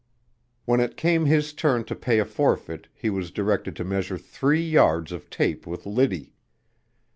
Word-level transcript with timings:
When 0.65 0.79
it 0.79 0.97
came 0.97 1.25
his 1.25 1.53
turn 1.53 1.83
to 1.83 1.95
pay 1.95 2.17
a 2.17 2.25
forfeit, 2.25 2.87
he 2.95 3.11
was 3.11 3.29
directed 3.29 3.75
to 3.75 3.83
measure 3.83 4.17
three 4.17 4.67
yards 4.67 5.11
of 5.11 5.29
tape 5.29 5.67
with 5.67 5.85
Liddy. 5.85 6.33